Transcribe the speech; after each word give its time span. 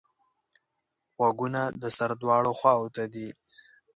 غوږونه 1.17 1.61
د 1.81 1.83
سر 1.97 2.09
دواړو 2.21 2.51
خواوو 2.59 2.93
ته 2.95 3.03
دي 3.13 3.27